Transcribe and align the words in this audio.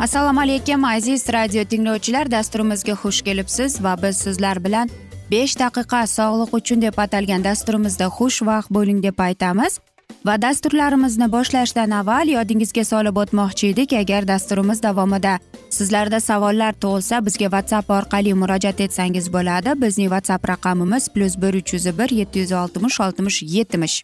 assalomu 0.00 0.40
alaykum 0.40 0.84
aziz 0.84 1.28
radio 1.32 1.64
tinglovchilar. 1.64 2.30
Dasturimizga 2.30 2.92
xush 2.92 3.22
kelibsiz 3.22 3.84
va 3.84 3.96
biz 4.02 4.16
sizlar 4.16 4.64
bilan 4.64 4.88
besh 5.30 5.58
daqiqa 5.58 6.06
sog'liq 6.06 6.54
uchun 6.58 6.82
deb 6.82 6.96
atalgan 7.04 7.44
dasturimizda 7.44 8.06
xushvaqt 8.18 8.70
bo'ling 8.76 9.02
deb 9.02 9.18
aytamiz. 9.18 9.78
Va 10.26 10.42
dasturlarimizni 10.42 11.28
boshlashdan 11.32 11.90
avval 11.90 12.32
yodingizga 12.36 12.84
solib 12.84 13.16
o'tmoqchi 13.22 13.66
edik. 13.72 13.92
Agar 13.92 14.28
dasturimiz 14.28 14.82
davomida 14.82 15.38
sizlarda 15.70 16.20
savollar 16.20 16.72
tug'ilsa 16.82 17.24
bizga 17.26 17.48
whatsapp 17.54 17.90
orqali 17.90 18.34
murojaat 18.34 18.80
etsangiz 18.80 19.32
bo'ladi. 19.32 19.70
Bizning 19.82 20.08
whatsapp 20.14 20.48
raqamimiz 20.48 21.08
plyus 21.08 21.36
bir 21.42 21.54
uch 21.60 21.74
yuz 21.74 21.86
bir 21.98 22.10
yetti 22.20 22.38
yuz 22.38 22.52
oltmish 22.52 23.00
oltmish 23.00 23.42
yetmish. 23.42 24.02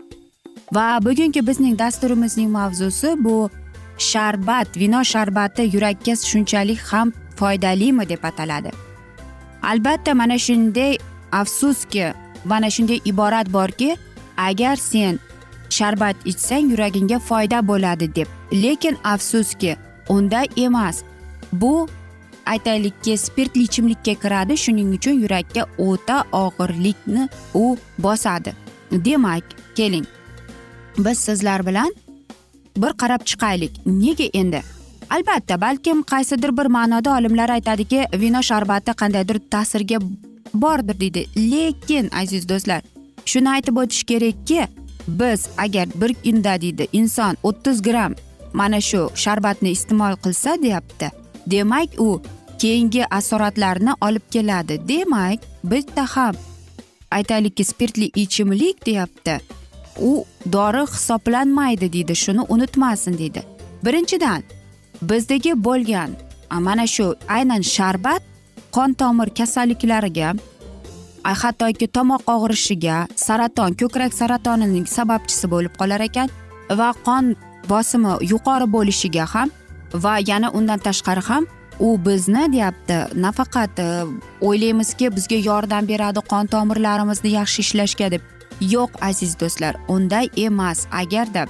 Va 0.73 0.99
bugungi 1.03 1.47
bizning 1.47 1.79
dasturimizning 1.79 2.51
mavzusi 2.51 3.09
bu 3.25 3.51
sharbat 3.99 4.77
vino 4.77 5.01
sharbati 5.05 5.63
yurakka 5.75 6.17
shunchalik 6.17 6.79
ham 6.79 7.13
foydalimi 7.37 8.09
deb 8.09 8.25
ataladi. 8.25 8.71
Albatta 9.63 10.15
mana 10.15 10.39
shunday 10.39 10.99
afsuski 11.33 12.15
mana 12.45 12.67
shunday 12.67 13.01
iborat 13.05 13.53
borki 13.53 13.97
agar 14.37 14.77
sen 14.77 15.19
sharbat 15.71 16.17
ichsang 16.25 16.71
yuragingga 16.71 17.19
foyda 17.19 17.61
bo'ladi 17.69 18.15
deb. 18.15 18.27
Lekin 18.53 18.97
afsuski 19.05 19.77
unday 20.09 20.47
emas. 20.57 21.03
Bu 21.53 21.89
aytaylikki 22.47 23.19
spirtli 23.19 23.63
ichimlikka 23.63 24.15
kiradi 24.15 24.57
shuning 24.57 24.95
uchun 24.95 25.21
yurakka 25.23 25.67
o'ta 25.79 26.25
og'irlikni 26.33 27.29
u 27.55 27.77
bosadi. 27.99 28.55
Demak 28.93 29.45
keling. 29.75 30.07
Biz 30.99 31.19
sizlar 31.19 31.67
bilan 31.67 31.95
bir 32.77 32.93
qarab 33.03 33.25
chiqaylik. 33.25 33.73
Nega 33.87 34.29
endi? 34.33 34.63
Albatta 35.11 35.61
balkim 35.61 36.03
qaysidir 36.03 36.57
bir 36.59 36.67
ma'noda 36.67 37.11
olimlar 37.19 37.51
aytadiki 37.57 38.07
vino 38.15 38.43
sharbati 38.43 38.93
qandaydir 39.01 39.39
ta'sirga 39.51 39.99
bordir 40.55 41.01
deydi. 41.01 41.27
Lekin 41.37 42.11
aziz 42.23 42.49
do'stlar 42.49 42.83
shuni 43.25 43.51
aytib 43.51 43.77
o'tish 43.83 44.05
kerakki 44.11 44.67
biz 45.09 45.49
agar 45.59 45.89
bir 46.01 46.15
kunda 46.15 46.61
deydi 46.61 46.89
inson 46.93 47.37
o'ttiz 47.43 47.83
gramm 47.83 48.15
mana 48.53 48.81
shu 48.81 49.03
sharbatni 49.15 49.71
iste'mol 49.77 50.15
qilsa 50.25 50.63
deyapti 50.63 51.11
demak 51.47 52.01
u 52.01 52.23
keyingi 52.59 53.05
asoratlarni 53.11 53.93
olib 54.01 54.27
keladi. 54.31 54.81
Demak 54.89 55.41
bitta 55.65 56.07
ham 56.17 56.35
aytaylikki 57.11 57.65
spirtli 57.65 58.11
ichimlik 58.15 58.87
deyapti. 58.87 59.41
U 60.01 60.25
dori 60.53 60.85
hisoblanmaydi 60.93 61.93
deydi 61.93 62.17
shuni 62.17 62.43
unutmasin 62.49 63.19
deydi. 63.19 63.43
Birinchidan 63.85 64.43
bizdagi 65.03 65.53
bo'lgan 65.65 66.11
mana 66.51 66.87
shu 66.87 67.15
aynan 67.29 67.63
sharbat 67.63 68.23
qon 68.73 68.93
tomir 68.93 69.29
kasalliklariga 69.39 70.35
hattoki 71.43 71.87
tomoq 71.97 72.23
og'rishiga 72.35 73.07
saraton 73.17 73.75
ko'krak 73.81 74.13
saratonining 74.21 74.87
sababchisi 74.87 75.51
bo'lib 75.51 75.75
qolar 75.81 76.01
ekan 76.09 76.29
va 76.81 76.91
qon 77.07 77.35
bosimi 77.69 78.13
yuqori 78.33 78.67
bo'lishiga 78.77 79.25
ham 79.35 79.51
va 80.05 80.15
yana 80.31 80.51
undan 80.59 80.79
tashqari 80.79 81.23
ham 81.29 81.47
u 81.81 81.89
bizni 82.07 82.53
deyapti 82.53 82.97
nafaqat 83.25 83.79
e, 83.79 83.89
o'ylaymizki 84.41 85.11
bizga 85.17 85.39
yordam 85.49 85.89
beradi 85.89 86.21
qon 86.33 86.47
tomirlarimizni 86.55 87.31
yaxshi 87.39 87.61
ishlashga 87.67 88.11
deb. 88.11 88.23
Yo'q 88.61 88.91
aziz 89.01 89.41
do'stlar 89.41 89.75
unday 89.89 90.31
emas. 90.37 90.87
Agarda 90.93 91.47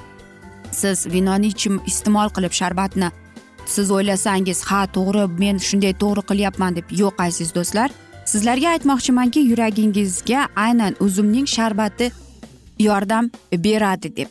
siz 0.72 1.06
vinoni 1.06 1.46
ichim 1.46 1.80
iste'mol 1.86 2.28
qilib 2.36 2.52
sharbatni 2.52 3.10
siz 3.66 3.90
o'ylasangiz 3.90 4.62
ha 4.64 4.86
to'g'ri 4.96 5.24
men 5.38 5.58
shunday 5.68 5.94
to'g'ri 6.02 6.22
qilyapman 6.30 6.76
deb 6.76 6.84
yo'q 7.02 7.22
aziz 7.28 7.54
do'stlar. 7.54 7.90
Sizlarga 8.32 8.68
aytmoqchimanki 8.74 9.40
yuragingizga 9.50 10.48
aynan 10.56 10.94
uzumning 11.00 11.46
sharbati 11.46 12.10
yordam 12.78 13.30
beradi 13.52 14.16
deb. 14.16 14.28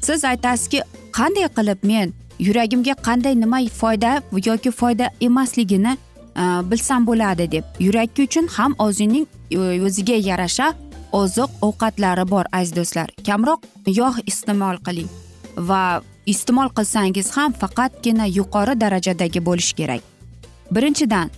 Siz 0.00 0.24
aytasizki 0.24 0.82
qanday 1.12 1.48
qilib 1.56 1.78
men 1.82 2.12
yuragimga 2.38 2.94
qanday 3.06 3.34
nima 3.40 3.58
foyda 3.80 4.22
yoki 4.44 4.70
foyda 4.70 5.10
emasligini 5.20 5.92
e, 6.36 6.42
bilsam 6.70 7.06
bo'ladi 7.06 7.50
deb. 7.50 7.64
Yurak 7.80 8.18
uchun 8.18 8.46
ham 8.46 8.74
o'zining 8.78 9.26
e, 9.50 9.58
o'ziga 9.86 10.14
yarasha 10.14 10.74
oziq 11.20 11.50
ovqatlari 11.68 12.24
bor 12.30 12.44
aziz 12.58 12.72
do'stlar. 12.78 13.08
Kamroq 13.26 13.60
yog' 14.00 14.20
iste'mol 14.30 14.82
qiling 14.86 15.10
va 15.70 15.82
iste'mol 16.32 16.68
qilsangiz 16.76 17.30
ham 17.36 17.52
faqatgina 17.62 18.26
yuqori 18.38 18.74
darajadagi 18.80 19.46
bo'lishi 19.48 19.74
kerak. 19.80 20.02
Birinchidan 20.74 21.30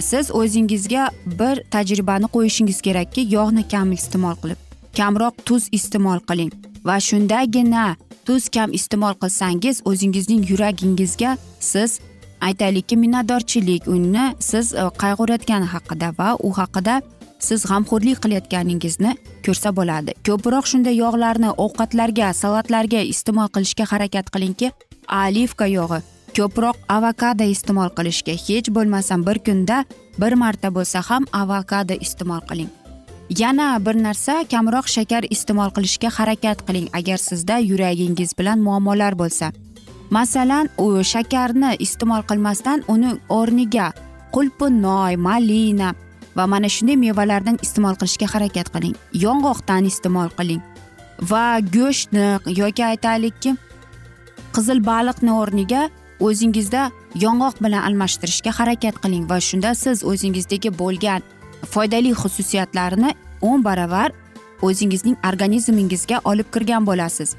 siz 0.00 0.30
o'zingizga 0.40 1.08
bir 1.40 1.62
tajribani 1.70 2.28
qo'yishingiz 2.34 2.80
kerakki 2.86 3.26
yog'ni 3.36 3.68
kam 3.68 3.92
iste'mol 3.92 4.36
qilib 4.42 4.60
kamroq 4.98 5.34
tuz 5.48 5.68
iste'mol 5.72 6.20
qiling 6.28 6.52
va 6.84 6.96
shundagina 7.08 7.96
tuz 8.26 8.48
kam 8.48 8.72
iste'mol 8.78 9.14
qilsangiz 9.22 9.82
o'zingizning 9.90 10.42
yuragingizga 10.50 11.36
siz 11.60 12.00
aytaylikki 12.48 12.96
minnatdorchilik 12.96 13.88
uni 13.94 14.26
siz 14.50 14.74
e, 14.74 14.84
qayg'urayotgani 15.02 15.66
haqida 15.74 16.12
va 16.18 16.36
u 16.46 16.52
haqida 16.60 17.00
siz 17.48 17.66
g'amxo'rlik 17.70 18.22
qilayotganingizni 18.24 19.16
ko'rsa 19.46 19.74
bo'ladi. 19.78 20.16
Ko'proq 20.28 20.64
shunday 20.70 20.96
yog'larni 21.02 21.50
ovqatlarga 21.64 22.32
salatlarga 22.42 23.02
iste'mol 23.12 23.48
qilishga 23.54 23.84
harakat 23.92 24.32
qilingki 24.34 24.72
olivka 25.24 25.66
yog'i 25.66 26.00
ko'proq 26.36 26.76
avokado 26.96 27.46
iste'mol 27.54 27.90
qilishga 27.96 28.34
hech 28.46 28.68
bo'lmasam 28.76 29.24
bir 29.26 29.38
kunda 29.46 29.84
bir 30.20 30.34
marta 30.42 30.68
bo'lsa 30.76 31.02
ham 31.08 31.24
avokado 31.42 31.94
iste'mol 32.06 32.42
qiling. 32.50 32.70
Yana 33.40 33.68
bir 33.86 33.96
narsa 34.06 34.34
kamroq 34.52 34.86
shakar 34.96 35.24
iste'mol 35.34 35.70
qilishga 35.76 36.10
harakat 36.18 36.62
qiling 36.66 36.88
agar 36.98 37.18
sizda 37.28 37.58
yuragingiz 37.70 38.30
bilan 38.38 38.58
muammolar 38.66 39.14
bo'lsa. 39.22 39.52
Masalan 40.10 40.66
u 40.84 40.86
shakarni 41.12 41.76
iste'mol 41.86 42.22
qilmasdan 42.30 42.84
uni 42.94 43.12
o'rniga 43.38 43.88
qulpunoy 44.34 45.14
malina 45.26 45.94
va 46.36 46.46
mana 46.46 46.68
shunday 46.68 46.96
mevalardan 46.96 47.58
iste'mol 47.64 47.96
qilishga 48.00 48.26
harakat 48.34 48.68
qiling. 48.74 48.94
Yong'oqdan 49.24 49.88
iste'mol 49.92 50.30
qiling. 50.38 50.62
Va 51.30 51.60
go'shtni 51.76 52.26
yoki 52.60 52.84
aytaylikki 52.92 53.56
qizil 54.54 54.78
baliqni 54.90 55.32
o'rniga 55.40 55.82
o'zingizda 56.26 56.82
yong'oq 57.24 57.60
bilan 57.64 57.82
almashtirishga 57.88 58.52
harakat 58.58 58.96
qiling 59.02 59.28
va 59.30 59.38
shunda 59.48 59.74
siz 59.74 60.04
o'zingizdagi 60.12 60.70
bo'lgan 60.82 61.22
foydali 61.74 62.12
xususiyatlarni 62.22 63.14
o'n 63.50 63.64
baravar 63.68 64.10
o'zingizning 64.68 65.16
organizmingizga 65.28 66.20
olib 66.24 66.48
kirgan 66.54 66.86
bo'lasiz. 66.86 67.36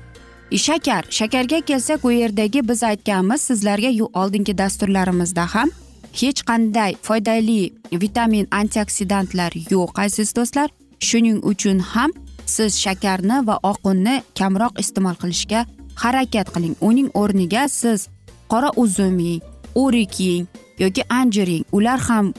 Shakar 0.66 1.04
shakarga 1.10 1.62
kelsak 1.70 2.06
u 2.06 2.12
yerdagi 2.12 2.68
biz 2.70 2.84
aytganmiz 2.84 3.42
sizlarga 3.42 3.92
oldingi 4.22 4.58
dasturlarimizda 4.58 5.46
ham 5.54 5.70
hech 6.19 6.42
qanday 6.50 6.92
foydali 7.08 7.62
vitamin 8.04 8.48
antioksidantlar 8.60 9.52
yo'q 9.72 9.92
aziz 10.06 10.36
do'stlar. 10.38 10.69
Shuning 11.08 11.40
uchun 11.52 11.80
ham 11.94 12.12
siz 12.46 12.72
shakarni 12.84 13.38
va 13.48 13.56
oq 13.72 13.80
unni 13.92 14.16
kamroq 14.40 14.74
iste'mol 14.84 15.16
qilishga 15.22 15.66
harakat 16.04 16.48
qiling. 16.54 16.75
Uning 16.90 17.10
o'rniga 17.22 17.63
siz 17.69 18.08
qora 18.52 18.69
uzum 18.84 19.18
yeng 19.19 19.42
o'rik 19.84 20.19
yeng 20.19 20.46
yoki 20.84 21.04
anjir 21.19 21.48
yeng. 21.48 21.66
Ular 21.78 22.00
ham 22.08 22.34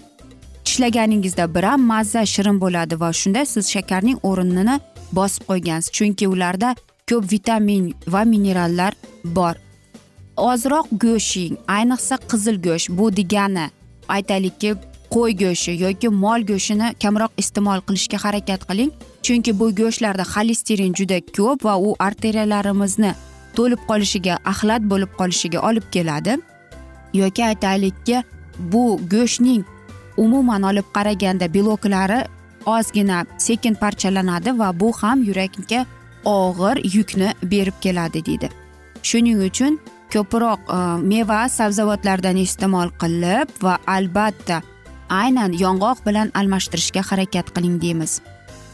tishlaganingizda 0.65 1.45
biram 1.55 1.81
mazza 1.93 2.23
shirin 2.35 2.61
bo'ladi 2.63 3.01
va 3.03 3.11
shunda 3.21 3.43
siz 3.53 3.65
shakarning 3.75 4.19
o'rnini 4.31 4.77
bosib 5.19 5.43
qo'ygansiz. 5.51 5.93
Chunki 5.97 6.27
ularda 6.35 6.75
ko'p 7.09 7.25
vitamin 7.35 7.85
va 8.13 8.23
minerallar 8.33 8.93
bor. 9.25 9.55
Ozroq 10.37 10.87
go'sht 11.05 11.37
yeng 11.37 11.57
ayniqsa 11.77 12.17
qizil 12.31 12.57
go'sht 12.67 12.89
bu 12.99 13.17
degani 13.17 13.67
aytaylikki 14.09 14.75
qo'y 15.15 15.33
go'shti 15.43 15.73
yoki 15.85 16.09
mol 16.09 16.41
go'shtini 16.51 16.89
kamroq 17.03 17.33
iste'mol 17.43 17.81
qilishga 17.87 18.19
harakat 18.25 18.63
qiling. 18.69 18.91
Chunki 19.25 19.53
bu 19.61 19.67
go'shtlarda 19.81 20.25
xolesterin 20.35 20.93
juda 20.99 21.19
ko'p 21.37 21.65
va 21.67 21.75
u 21.87 21.95
arteriyalarimizni 22.07 23.13
to'lib 23.57 23.81
qolishiga 23.91 24.39
axlat 24.53 24.83
bo'lib 24.93 25.13
qolishiga 25.21 25.59
olib 25.69 25.87
keladi. 25.95 26.37
Yoki 27.21 27.45
aytaylikki 27.51 28.25
bu 28.73 28.85
go'shtning 29.15 29.63
umuman 30.17 30.63
olib 30.71 30.87
qaraganda 30.97 31.47
beloklari 31.55 32.21
ozgina 32.67 33.19
sekin 33.39 33.75
parchalanadi 33.75 34.59
va 34.59 34.69
bu 34.81 34.93
ham 35.01 35.23
yurakka 35.29 35.87
og'ir 36.25 36.77
yukni 36.97 37.29
berib 37.43 37.77
keladi 37.85 38.25
deydi. 38.27 38.49
Shuning 39.03 39.39
uchun 39.49 39.81
ko'proq 40.15 40.61
e, 40.69 40.79
meva 41.13 41.41
sabzavotlardan 41.59 42.39
iste'mol 42.45 42.93
qilib 43.03 43.53
va 43.65 43.79
albatta 43.97 44.61
aynan 45.23 45.57
yong'oq 45.65 46.05
bilan 46.07 46.33
almashtirishga 46.35 47.03
harakat 47.11 47.53
qiling 47.57 47.81
deymiz. 47.83 48.21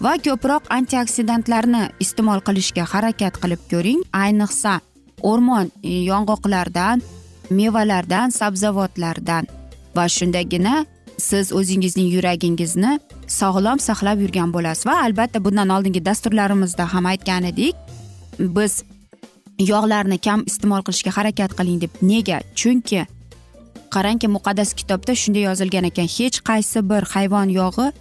Va 0.04 0.14
ko'proq 0.26 0.68
antioksidantlarni 0.78 1.88
iste'mol 2.04 2.42
qilishga 2.46 2.84
harakat 2.92 3.40
qilib 3.42 3.62
ko'ring. 3.72 4.04
Ayniqsa 4.24 4.78
o'rmon 5.22 5.72
e, 5.82 6.04
yong'oqlardan 6.10 7.02
mevalardan 7.50 8.30
sabzavotlardan 8.30 9.46
va 9.96 10.08
shundagina 10.08 10.84
siz 11.18 11.52
o'zingizning 11.52 12.08
yuragingizni 12.14 12.98
sog'lom 13.40 13.80
saqlab 13.88 14.20
yurgan 14.24 14.52
bo'lasiz 14.54 14.86
va 14.86 15.00
albatta 15.06 15.42
bundan 15.44 15.68
oldingi 15.76 16.04
dasturlarimizda 16.04 16.86
ham 16.92 17.10
aytgan 17.12 17.50
edik 17.50 17.74
biz 18.38 18.82
yog'larni 19.58 20.18
kam 20.18 20.44
iste'mol 20.46 20.82
qilishga 20.86 21.10
harakat 21.18 21.54
qiling 21.58 21.80
deb. 21.80 21.90
Nega? 22.02 22.40
Chunki 22.54 23.06
qarangki 23.94 24.28
muqaddas 24.36 24.74
kitobda 24.78 25.14
shunday 25.14 25.44
yozilgan 25.48 25.84
ekan. 25.90 26.08
Hech 26.16 26.38
qaysi 26.48 26.82
bir 26.90 27.02
hayvon 27.14 27.48
yog'i 27.60 27.92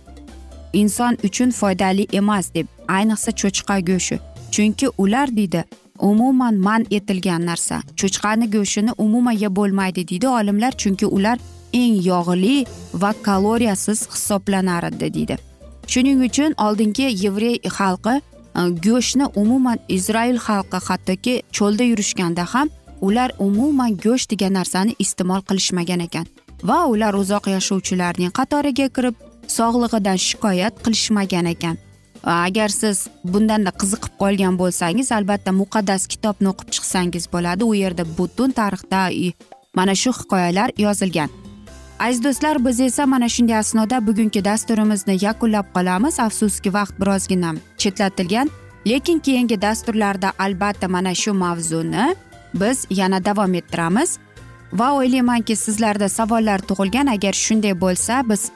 inson 0.74 1.18
uchun 1.24 1.52
foydali 1.52 2.08
emas 2.20 2.54
deb. 2.54 2.68
Ayniqsa 2.88 3.32
cho'chqa 3.42 3.80
go'shti 3.90 4.20
chunki 4.52 4.88
ular 4.98 5.36
deydi 5.36 5.64
umuman 6.00 6.56
man 6.56 6.86
etilgan 6.92 7.46
narsa. 7.46 7.82
Cho'chqani 8.00 8.52
go'shtini 8.56 8.92
umuman 8.98 9.38
yeb 9.44 9.56
bo'lmaydi 9.56 10.08
deydi 10.08 10.28
olimlar. 10.28 10.72
Chunki 10.72 11.06
ular 11.06 11.38
eng 11.74 11.96
yog'li 12.12 12.66
va 12.94 13.14
kaloriyasiz 13.24 14.08
hisoblanar 14.14 14.84
edi 14.84 15.14
deydi. 15.14 15.38
Shuning 15.88 16.24
uchun 16.28 16.54
oldingi 16.66 17.08
yevrey 17.24 17.58
xalqi 17.78 18.22
Э, 18.58 18.70
go'shtni 18.86 19.26
umuman 19.42 19.80
izroil 19.88 20.38
xalqi 20.48 20.80
hattoki 20.88 21.34
cho'lda 21.58 21.84
yurishganda 21.92 22.44
ham 22.54 22.70
ular 23.08 23.32
umuman 23.48 23.98
go'sht 24.06 24.32
degan 24.34 24.54
narsani 24.60 24.96
iste'mol 25.04 25.42
qilishmagan 25.50 26.02
ekan. 26.08 26.26
Va 26.70 26.80
ular 26.94 27.14
uzoq 27.22 27.50
yashovchilarning 27.56 28.34
qatoriga 28.40 28.88
kirib 28.96 29.16
sog'lig'idan 29.58 30.18
shikoyat 30.28 30.74
qilishmagan 30.86 31.46
ekan. 31.54 31.76
Э, 31.78 32.32
agar 32.48 32.70
siz 32.82 32.98
bundanda 33.34 33.72
qiziqib 33.82 34.14
qolgan 34.22 34.56
bo'lsangiz 34.62 35.12
albatta 35.18 35.52
muqaddas 35.62 36.08
kitobni 36.14 36.48
o'qib 36.54 36.70
chiqsangiz 36.76 37.26
bo'ladi. 37.34 37.64
U 37.72 37.74
yerda 37.84 38.04
butun 38.18 38.50
tarixda 38.60 39.02
mana 39.78 39.94
shu 40.02 40.12
hikoyalar 40.20 40.70
yozilgan. 40.86 41.30
Aziz 42.00 42.24
do'stlar 42.24 42.66
biz 42.66 42.80
esa 42.80 43.06
mana 43.06 43.30
shunday 43.30 43.58
asnoda 43.58 44.08
bugungi 44.08 44.46
dasturimizni 44.46 45.18
yakunlab 45.22 45.66
qolamiz. 45.74 46.20
Afsuski 46.20 46.74
vaqt 46.74 47.00
birozgina 47.00 47.56
chetlatilgan 47.78 48.50
lekin 48.88 49.20
keyingi 49.20 49.62
dasturlarda 49.62 50.32
albatta 50.40 50.88
mana 50.88 51.16
shu 51.16 51.34
mavzuni 51.34 52.16
biz 52.54 52.86
yana 52.90 53.26
davom 53.26 53.54
ettiramiz. 53.54 54.18
Va 54.74 54.92
o'ylaymanki 54.94 55.56
sizlarda 55.56 56.10
savollar 56.10 56.60
tug'ilgan. 56.60 57.08
Agar 57.08 57.34
shunday 57.34 57.82
bo'lsa 57.82 58.30
biz 58.30 58.52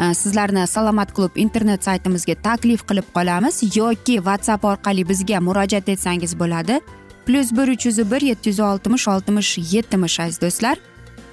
e, 0.00 0.14
sizlarni 0.14 0.66
salomat 0.66 1.14
klub 1.14 1.36
internet 1.36 1.84
saytimizga 1.84 2.34
taklif 2.34 2.82
qilib 2.88 3.08
qolamiz 3.14 3.76
yoki 3.76 4.16
whatsapp 4.16 4.64
orqali 4.64 5.08
bizga 5.08 5.40
murojaat 5.40 5.88
etsangiz 5.88 6.38
bo'ladi. 6.38 6.80
Plyus 7.26 7.52
bir 7.52 7.68
uch 7.68 7.86
yuz 7.86 8.10
bir 8.10 8.20
yetti 8.20 8.48
yuz 8.50 8.60
oltmish 8.60 9.08
oltmish 9.08 9.58
yetmish 9.74 10.20
aziz 10.20 10.40
do'stlar. 10.40 10.76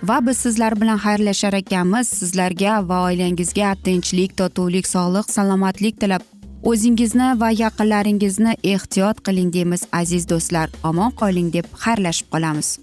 Va 0.03 0.25
biz 0.25 0.37
sizlar 0.37 0.81
bilan 0.81 0.97
xayrlashar 0.97 1.53
ekanmiz. 1.53 2.07
Sizlarga 2.07 2.79
va 2.89 3.03
oilangizga 3.09 3.75
tinchlik 3.83 4.37
totuvlik 4.37 4.87
sog'lik 4.87 5.31
salomatlik 5.31 5.99
tilab 6.01 6.23
o'zingizni 6.63 7.29
va 7.41 7.49
yaqinlaringizni 7.63 8.53
ehtiyot 8.63 9.23
qiling 9.25 9.53
deymiz 9.53 9.87
aziz 10.01 10.29
do'stlar. 10.29 10.69
Omon 10.83 11.11
qoling 11.21 11.53
deb 11.53 11.65
xayrlashib 11.85 12.31
qolamiz. 12.35 12.79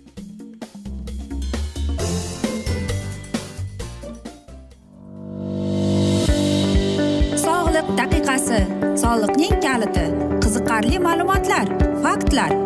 Soliqning 9.03 9.57
kaliti. 9.65 10.05
Qiziqarli 10.43 10.99
ma'lumotlar 11.07 11.67
faktlar. 12.05 12.66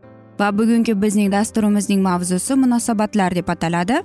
Va 0.39 0.57
bugungi 0.57 0.93
bizning 1.01 1.31
dasturimizning 1.31 2.01
mavzusi 2.01 2.55
munosabatlar 2.55 3.35
deb 3.35 3.49
ataladi. 3.49 4.01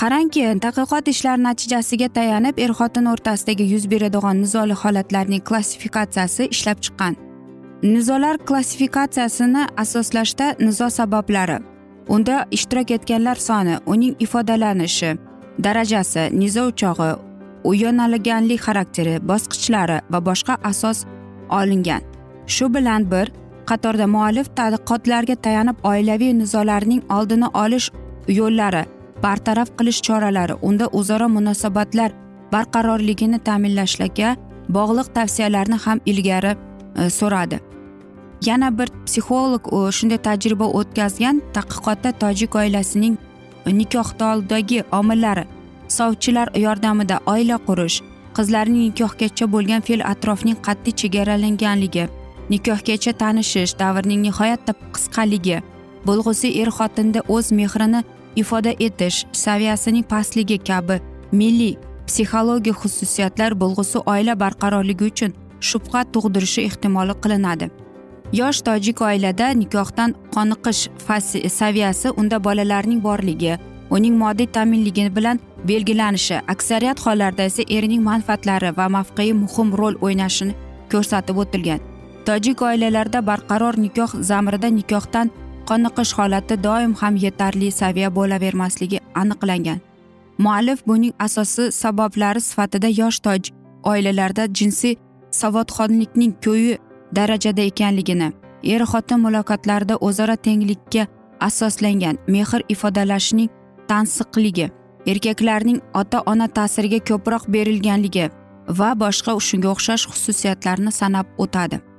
Qarangki 0.00 0.42
tadqiqot 0.64 1.08
ishlari 1.08 1.42
natijasiga 1.42 2.08
tayanib 2.16 2.58
er 2.58 2.72
xotin 2.78 3.06
o'rtasidagi 3.12 3.64
yuz 3.74 3.84
beradigan 3.90 4.40
nizoli 4.42 4.74
holatlarning 4.82 5.42
klassifikatsiyasi 5.48 6.48
ishlab 6.54 6.78
chiqqan. 6.84 7.14
Nizolar 7.82 8.38
klassifikatsiyasini 8.48 9.66
asoslashda 9.76 10.54
nizo 10.60 10.90
sabablari. 10.90 11.58
Unda 12.08 12.46
ishtirok 12.50 12.90
etganlar 12.90 13.36
soni 13.36 13.76
uning 13.86 14.16
ifodalanishi 14.18 15.14
darajasi 15.64 16.28
nizo 16.32 16.66
o'chog'i 16.70 17.12
u 17.64 17.74
yo'nalganlik 17.74 18.60
xarakteri 18.66 19.14
bosqichlari 19.28 19.98
va 20.12 20.20
boshqa 20.28 20.54
asos 20.70 21.04
olingan. 21.50 22.02
Shu 22.46 22.74
bilan 22.74 23.10
bir 23.10 23.32
qatorda 23.70 24.06
muallif 24.14 24.48
tadqiqotlarga 24.58 25.36
tayanib 25.46 25.76
oilaviy 25.90 26.32
nizolarning 26.40 27.02
oldini 27.16 27.48
olish 27.64 27.90
yo'llari 28.38 28.82
bartaraf 29.24 29.68
qilish 29.78 30.00
choralari 30.06 30.54
unda 30.68 30.86
o'zaro 30.98 31.28
munosabatlar 31.36 32.10
barqarorligini 32.52 33.38
ta'minlashga 33.48 34.36
bog'liq 34.76 35.08
tavsiyalarni 35.16 35.78
ham 35.84 36.00
ilgari 36.06 36.52
e, 36.54 37.10
so'radi. 37.18 37.60
Yana 38.48 38.68
bir 38.78 38.88
psixolog 39.06 39.64
shunday 39.96 40.20
tajriba 40.28 40.66
o'tkazgan 40.78 41.42
tadqiqotda 41.56 42.10
tojik 42.22 42.56
oilasining 42.62 43.14
nikohdagi 43.80 44.82
omillari 44.92 45.44
sovchilar 45.88 46.48
yordamida 46.64 47.20
oila 47.26 47.58
qurish 47.68 47.96
qizlarning 48.36 48.84
nikohgacha 48.88 49.46
bo'lgan 49.54 49.80
fe'l 49.86 50.02
atrofning 50.12 50.58
qat'iy 50.66 50.94
chegaralanganligi 51.00 52.04
nikohgacha 52.50 53.12
tanishish 53.22 53.72
davrning 53.82 54.20
nihoyatda 54.26 54.72
qisqaligi 54.94 55.58
bo'lg'usi 56.06 56.48
er 56.62 56.70
xotinda 56.78 57.20
o'z 57.34 57.52
mehrini 57.58 58.00
ifoda 58.42 58.72
etish 58.86 59.18
saviyasining 59.44 60.04
pastligi 60.12 60.58
kabi 60.68 60.96
milliy 61.40 61.74
psixologik 62.06 62.76
xususiyatlar 62.82 63.52
bo'lg'usi 63.62 63.98
oila 64.12 64.34
barqarorligi 64.42 65.04
uchun 65.10 65.32
shubha 65.68 66.00
tug'dirishi 66.12 66.60
ehtimoli 66.68 67.14
qilinadi. 67.22 67.70
Yosh 68.40 68.60
tojik 68.66 69.00
oilada 69.08 69.48
nikohdan 69.60 70.14
qoniqish 70.34 70.82
saviyasi 71.60 72.08
unda 72.20 72.44
bolalarning 72.46 73.00
borligi 73.08 73.54
uning 73.90 74.14
moddiy 74.22 74.48
ta'minligi 74.56 75.08
bilan 75.16 75.40
belgilanishi 75.68 76.36
aksariyat 76.54 77.00
hollarda 77.06 77.42
esa 77.50 77.62
erining 77.76 78.02
manfaatlari 78.10 78.76
va 78.78 78.86
mavqei 78.96 79.32
muhim 79.42 79.68
rol 79.80 79.94
o'ynashini 80.06 80.54
ko'rsatib 80.92 81.36
o'tilgan. 81.42 81.93
Tojik 82.26 82.62
oilalarida 82.62 83.20
barqaror 83.26 83.76
nikoh 83.84 84.12
zamirida 84.30 84.68
nikohdan 84.78 85.30
qoniqish 85.68 86.12
holati 86.18 86.56
doim 86.66 86.94
ham 87.00 87.16
yetarli 87.24 87.68
saviya 87.80 88.08
bo'lavermasligi 88.16 88.98
aniqlangan. 89.22 89.80
Muallif 90.38 90.86
buning 90.86 91.14
asosiy 91.26 91.70
sabablari 91.70 92.40
sifatida 92.40 92.88
yosh 93.00 93.18
tojik 93.26 93.54
oilalarda 93.92 94.44
jinsiy 94.58 94.96
savodxonlikning 95.40 96.32
ko'yi 96.44 96.78
darajada 97.16 97.62
ekanligini 97.70 98.28
er 98.74 98.82
xotin 98.92 99.20
muloqotlarida 99.24 99.94
o'zaro 100.06 100.36
tenglikka 100.46 101.06
asoslangan 101.48 102.16
mehr 102.26 102.60
ifodalashning 102.74 103.50
tansiqligi 103.88 104.66
erkaklarning 105.12 105.80
ota 106.00 106.18
ona 106.32 106.46
ta'siriga 106.58 107.00
ko'proq 107.10 107.42
berilganligi 107.54 108.30
va 108.78 108.90
boshqa 109.02 109.32
shunga 109.48 109.68
o'xshash 109.74 110.04
xususiyatlarni 110.12 110.92
sanab 111.00 111.26
o'tadi. 111.44 111.93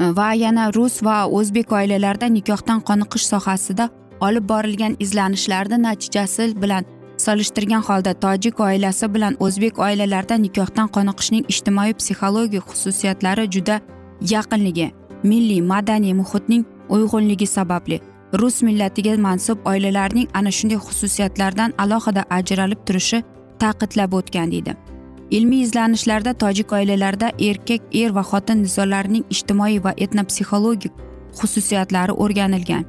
Э, 0.00 0.12
va 0.16 0.32
yana 0.34 0.70
rus 0.72 1.02
va 1.04 1.16
o'zbek 1.38 1.72
oilalarida 1.78 2.28
nikohdan 2.36 2.80
qoniqish 2.88 3.26
sohasida 3.32 3.88
olib 4.26 4.44
borilgan 4.52 4.94
izlanishlarni 5.04 5.78
natijasi 5.82 6.46
bilan 6.62 6.86
solishtirgan 7.24 7.82
holda 7.88 8.14
tojik 8.24 8.60
oilasi 8.66 9.08
bilan 9.14 9.36
o'zbek 9.46 9.78
oilalarida 9.86 10.36
nikohdan 10.46 10.88
qoniqishning 10.96 11.44
ijtimoiy 11.52 11.92
psixologik 12.00 12.64
xususiyatlari 12.70 13.44
juda 13.56 13.76
yaqinligi 14.34 14.86
milliy 15.30 15.60
madaniy 15.72 16.14
muhitning 16.20 16.64
uyg'unligi 16.96 17.46
sababli 17.56 18.00
rus 18.40 18.62
millatiga 18.68 19.18
mansub 19.26 19.58
oilalarning 19.72 20.28
ana 20.34 20.50
shunday 20.58 20.80
xususiyatlardan 20.86 21.76
alohida 21.84 22.24
ajralib 22.38 22.80
turishi 22.86 23.22
ta'kidlab 23.62 24.12
o'tgan 24.18 24.50
deydi. 24.54 24.74
Ilmiy 25.30 25.62
izlanishlarda 25.62 26.32
tojik 26.34 26.72
oilalarida 26.72 27.30
erkak 27.38 27.82
er 28.02 28.14
va 28.16 28.22
xotin 28.30 28.62
nizolarining 28.64 29.24
ijtimoiy 29.34 29.78
va 29.84 29.92
etnopsixologik 29.96 30.92
xususiyatlari 31.38 32.16
o'rganilgan. 32.24 32.84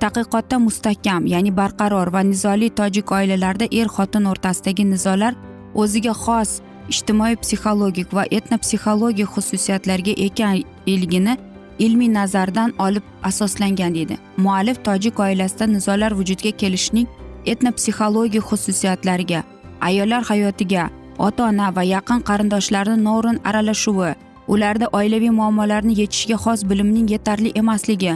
Tadqiqotda 0.00 0.58
mustahkam 0.60 1.26
ya'ni 1.32 1.52
barqaror 1.56 2.12
va 2.12 2.22
nizoli 2.22 2.68
tojik 2.80 3.12
oilalarida 3.18 3.68
er 3.80 3.88
xotin 3.96 4.28
o'rtasidagi 4.32 4.84
nizolar 4.92 5.34
o'ziga 5.74 6.12
xos 6.24 6.60
ijtimoiy 6.92 7.36
psixologik 7.42 8.12
va 8.18 8.24
etnopsixologik 8.38 9.32
xususiyatlarga 9.34 10.12
ekanligini 10.26 11.38
ilmiy 11.78 12.12
nazardan 12.12 12.74
olib 12.86 13.04
asoslangan 13.30 13.96
deydi 13.96 14.18
muallif 14.36 14.78
tojik 14.88 15.18
oilasida 15.26 15.66
nizolar 15.72 16.12
vujudga 16.18 16.52
kelishining 16.60 17.08
etnopsixologik 17.52 18.44
xususiyatlariga 18.50 19.42
ayollar 19.88 20.22
hayotiga 20.30 20.90
ota 21.18 21.44
ona 21.44 21.74
va 21.76 21.82
yaqin 21.94 22.20
qarindoshlarni 22.28 22.96
noo'rin 23.06 23.40
aralashuvi 23.48 24.12
ularda 24.54 24.86
oilaviy 24.98 25.32
muammolarni 25.38 25.98
yechishga 26.00 26.36
xos 26.44 26.68
bilimning 26.70 27.10
yetarli 27.14 27.52
emasligi 27.62 28.14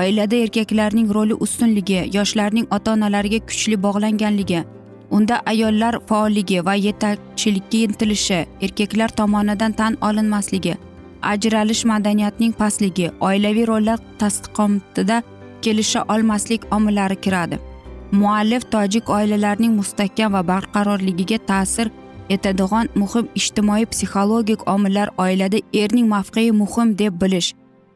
oilada 0.00 0.36
erkaklarning 0.44 1.08
roli 1.16 1.40
ustunligi 1.46 2.02
yoshlarning 2.16 2.66
ota 2.76 2.92
onalariga 2.96 3.40
kuchli 3.48 3.82
bog'langanligi 3.86 4.60
unda 5.16 5.42
ayollar 5.52 5.94
faolligi 6.08 6.60
va 6.68 6.74
yetakchilikka 6.86 7.82
intilishi 7.86 8.40
erkaklar 8.68 9.10
tomonidan 9.20 9.72
tan 9.80 9.98
olinmasligi 10.08 10.74
ajralish 11.22 11.84
madaniyatining 11.92 12.52
pastligi 12.60 13.10
oilaviy 13.20 13.66
rollar 13.72 13.98
tasdiqotida 14.18 15.22
kelisha 15.62 16.04
olmaslik 16.08 16.62
omillari 16.70 17.16
kiradi. 17.16 17.58
Muallif 18.12 18.64
tojik 18.70 19.10
oilalarining 19.10 19.74
mustahkam 19.80 20.32
va 20.32 20.42
barqarorligiga 20.52 21.38
ta'sir 21.50 21.90
etadigan 22.34 22.88
muhim 23.00 23.26
ijtimoiy 23.40 23.86
psixologik 23.92 24.60
omillar 24.74 25.08
oilada 25.24 25.58
erning 25.82 26.08
mavqei 26.14 26.50
muhim 26.62 26.88
deb 27.00 27.14
bilish 27.22 27.50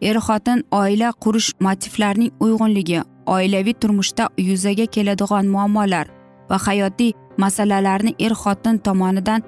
er 0.09 0.17
xotin 0.27 0.65
oila 0.81 1.09
qurish 1.25 1.51
motivlarining 1.67 2.33
uyg'unligi 2.45 3.01
oilaviy 3.37 3.77
turmushda 3.81 4.25
yuzaga 4.49 4.87
keladigan 4.95 5.47
muammolar 5.55 6.07
va 6.51 6.59
hayotiy 6.67 7.13
masalalarni 7.43 8.13
er 8.27 8.35
xotin 8.43 8.77
tomonidan 8.87 9.41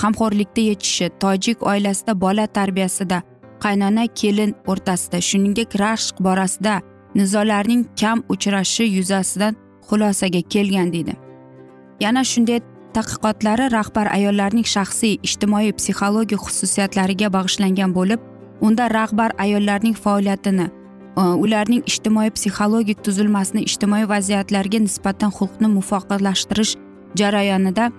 hamxo'rlikda 0.00 0.62
yechishi 0.70 1.06
tojik 1.22 1.58
oilasida 1.70 2.12
bola 2.24 2.46
tarbiyasida 2.56 3.18
qaynona 3.64 4.04
kelin 4.20 4.52
o'rtasida 4.70 5.18
shuningdek 5.28 5.70
rashq 5.82 6.16
borasida 6.26 6.74
nizolarning 7.18 7.82
kam 8.00 8.18
uchrashi 8.34 8.84
yuzasidan 8.96 9.54
xulosaga 9.88 10.42
kelgan 10.52 10.92
deydi. 10.92 11.14
Yana 12.00 12.24
shunday 12.24 12.60
tadqiqotlari 12.96 13.68
rahbar 13.72 14.08
ayollarning 14.16 14.66
shaxsiy 14.74 15.18
ijtimoiy 15.26 15.72
psixologik 15.78 16.40
xususiyatlariga 16.46 17.28
bag'ishlangan 17.36 17.92
bo'lib 17.98 18.20
unda 18.66 18.88
rahbar 18.88 19.34
ayollarning 19.44 19.96
faoliyatini 20.04 20.66
e, 21.20 21.22
ularning 21.44 21.82
ijtimoiy 21.90 22.30
psixologik 22.36 23.02
tuzilmasini 23.04 23.66
ijtimoiy 23.68 24.08
vaziyatlarga 24.14 24.80
nisbatan 24.86 25.30
xulqni 25.38 25.68
muvofiqlashtirish 25.76 26.72
jarayonida 27.20 27.90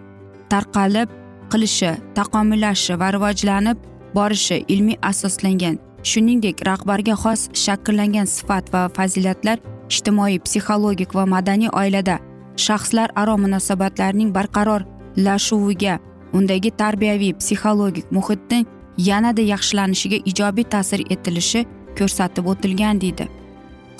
tarqalib 0.51 1.09
qilishi 1.51 1.91
taqomillashishi 2.17 2.99
va 3.01 3.11
rivojlanib 3.15 3.77
borishi 4.15 4.63
ilmiy 4.67 4.97
asoslangan. 5.11 5.77
Shuningdek 6.09 6.63
rahbarga 6.69 7.15
xos 7.23 7.49
shakllangan 7.63 8.27
sifat 8.35 8.73
va 8.73 8.87
fazilatlar 8.97 9.57
ijtimoiy 9.91 10.39
psixologik 10.45 11.15
va 11.17 11.25
madaniy 11.35 11.69
oilada 11.81 12.17
shaxslar 12.65 13.09
aro 13.21 13.37
munosabatlarning 13.43 14.29
barqarorlashuviga 14.37 15.99
undagi 16.37 16.71
tarbiyaviy 16.81 17.33
psixologik 17.41 18.11
muhitning 18.11 18.65
yanada 19.09 19.41
yaxshilanishiga 19.53 20.17
ijobiy 20.31 20.65
ta'sir 20.73 21.03
etilishi 21.15 21.65
ko'rsatib 21.97 22.45
o'tilgan 22.53 23.01
deydi. 23.03 23.27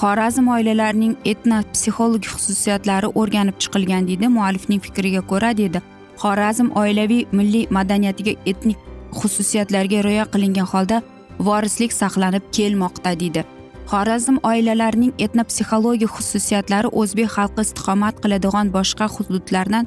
Xorazm 0.01 0.49
oilalarining 0.55 1.13
etno 1.31 1.61
psixologik 1.73 2.31
xususiyatlari 2.35 3.07
o'rganib 3.19 3.57
chiqilgan 3.63 4.09
deydi 4.09 4.27
muallifning 4.37 4.81
fikriga 4.87 5.21
ko'ra 5.31 5.51
deydi. 5.57 5.81
Xorazm 6.21 6.69
oilaviy 6.81 7.25
milliy 7.37 7.65
madaniyatiga 7.77 8.33
etnik 8.51 8.77
xususiyatlarga 9.19 10.03
rioya 10.05 10.25
qilingan 10.33 10.67
holda 10.73 11.01
vorislik 11.47 11.91
saqlanib 12.01 12.43
kelmoqda 12.57 13.19
deydi. 13.19 13.45
Xorazm 13.91 14.37
oilalarining 14.43 15.13
etnopsixologik 15.25 16.11
xususiyatlari 16.17 16.89
o'zbek 17.01 17.29
xalqi 17.35 17.63
istiqomat 17.65 18.15
qiladigan 18.23 18.67
boshqa 18.75 19.05
hududlardan 19.15 19.85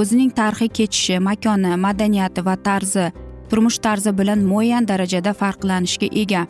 o'zining 0.00 0.30
tarixiy 0.38 0.70
kechishi 0.78 1.16
makoni 1.28 1.72
madaniyati 1.84 2.44
va 2.48 2.54
tarzi 2.68 3.06
turmush 3.50 3.78
tarzi 3.86 4.12
bilan 4.20 4.40
muayyan 4.50 4.86
darajada 4.90 5.32
farqlanishga 5.40 6.08
ega. 6.22 6.42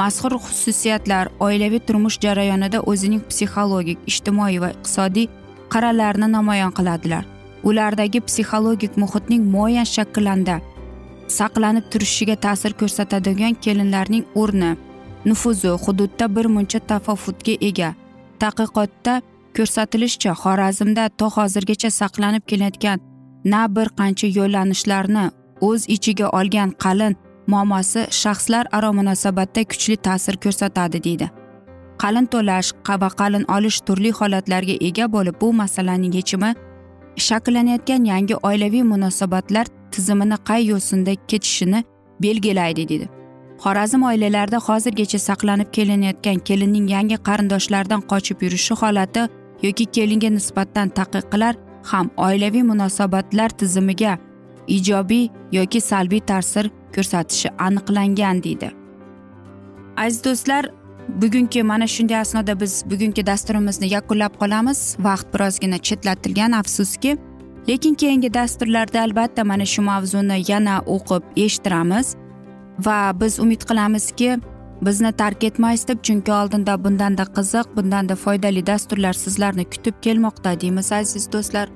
Mazkur 0.00 0.32
xususiyatlar 0.46 1.32
oilaviy 1.46 1.82
turmush 1.88 2.18
jarayonida 2.24 2.78
o'zining 2.90 3.22
psixologik 3.30 3.98
ijtimoiy 4.10 4.60
va 4.64 4.70
iqtisodiy 4.76 5.26
qarorlarini 5.72 6.28
namoyon 6.36 6.72
qiladilar. 6.78 7.24
Ulardagi 7.68 8.20
psixologik 8.28 8.92
muhitning 9.02 9.42
muayyan 9.54 9.88
shakllarda 9.96 10.60
saqlanib 11.38 11.86
turishiga 11.92 12.36
ta'sir 12.44 12.72
ko'rsatadigan 12.80 13.54
kelinlarning 13.64 14.24
o'rni 14.42 14.76
nufuzi 15.26 15.68
hududda 15.68 16.36
bir 16.36 16.46
muncha 16.54 16.78
tafovutga 16.90 17.54
ega. 17.68 17.90
Tadqiqotda 18.40 19.14
ko'rsatilishicha 19.56 20.32
xorazmda 20.42 21.04
to 21.18 21.26
hozirgacha 21.36 21.90
saqlanib 22.00 22.44
kelayotgan 22.50 22.98
na 23.52 23.62
bir 23.76 23.88
qancha 23.98 24.28
yo'llanishlarni 24.38 25.24
o'z 25.68 25.80
ichiga 25.96 26.26
olgan 26.38 26.70
qalin 26.84 27.14
muammosi 27.52 28.02
shaxslar 28.22 28.64
aro 28.76 28.90
munosabatda 28.98 29.62
kuchli 29.70 29.96
ta'sir 30.06 30.36
ko'rsatadi 30.44 30.98
deydi. 31.06 31.26
Qalin 32.02 32.26
to'lash 32.32 32.70
va 33.02 33.08
qalin 33.20 33.44
olish 33.56 33.78
turli 33.86 34.10
holatlarga 34.18 34.76
ega 34.88 35.06
bo'lib 35.14 35.36
bu 35.42 35.52
masalaning 35.62 36.14
yechimi 36.18 36.50
shakllanayotgan 37.26 38.02
yangi 38.12 38.36
oilaviy 38.48 38.84
munosabatlar 38.92 39.66
tizimini 39.92 40.36
qay 40.48 40.62
yo'sinda 40.72 41.12
ketishini 41.30 41.84
belgilaydi 42.22 42.88
deydi. 42.88 43.15
Xorazm 43.64 44.02
oilalarida 44.10 44.58
hozirgacha 44.68 45.18
saqlanib 45.28 45.68
kelinayotgan 45.76 46.38
kelinning 46.48 46.86
yangi 46.96 47.16
qarindoshlaridan 47.28 48.02
qochib 48.12 48.42
yurishi 48.44 48.74
holati 48.82 49.22
yoki 49.66 49.84
kelinga 49.96 50.30
nisbatan 50.38 50.88
taqiqlar 50.98 51.54
ham 51.90 52.10
oilaviy 52.16 52.64
munosabatlar 52.70 53.50
tizimiga 53.60 54.18
ijobiy 54.76 55.28
yoki 55.58 55.80
salbiy 55.80 56.20
ta'sir 56.30 56.70
ko'rsatishi 56.94 57.48
aniqlangan 57.66 58.42
deydi. 58.44 58.68
Aziz 59.96 60.24
do'stlar 60.24 60.64
bugungi 61.22 61.62
mana 61.62 61.86
shunday 61.86 62.18
asnoda 62.20 62.60
biz 62.60 62.84
bugungi 62.90 63.26
dasturimizni 63.26 63.88
yakunlab 63.96 64.34
qolamiz. 64.42 64.96
Vaqt 64.98 65.34
birozgina 65.34 65.78
chetlatilgan 65.78 66.52
afsuski. 66.52 67.16
Lekin 67.68 67.94
keyingi 67.94 68.34
dasturlarda 68.34 69.00
albatta 69.02 69.44
mana 69.44 69.66
shu 69.66 69.82
mavzuni 69.82 70.42
yana 70.52 70.74
o'qib 70.94 71.22
eshittiramiz. 71.36 72.16
Va 72.78 73.20
biz 73.20 73.38
umid 73.40 73.62
qilamizki 73.68 74.38
bizni 74.82 75.12
tark 75.12 75.44
etmaysiz 75.44 75.88
deb 75.88 76.02
chunki 76.02 76.32
oldinda 76.32 76.84
bundanda 76.84 77.24
qiziq 77.36 77.76
bundanda 77.76 78.16
foydali 78.16 78.66
dasturlar 78.66 79.12
sizlarni 79.12 79.64
kutib 79.64 79.94
kelmoqda 80.02 80.60
deymiz 80.60 80.92
aziz 80.92 81.32
do'stlar. 81.32 81.68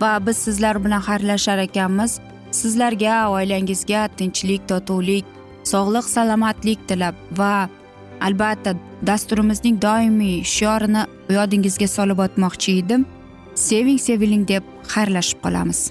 Va 0.00 0.26
biz 0.26 0.36
sizlar 0.36 0.84
bilan 0.84 1.00
xayrlashar 1.08 1.58
ekanmiz. 1.58 2.20
Sizlarga 2.50 3.28
oilangizga 3.28 4.08
tinchlik 4.16 4.68
totuvlik 4.68 5.24
sog'lik 5.64 6.04
salomatlik 6.04 6.88
tilab 6.88 7.14
va 7.38 7.68
albatta 8.20 8.74
dasturimizning 9.06 9.82
doimiy 9.82 10.44
shiorini 10.44 11.04
yodingizga 11.38 11.88
solib 11.96 12.18
o'tmoqchi 12.26 12.78
edim. 12.82 13.06
Seving 13.54 13.98
seviling 13.98 14.48
deb 14.48 14.64
xayrlashib 14.94 15.40
qolamiz. 15.44 15.90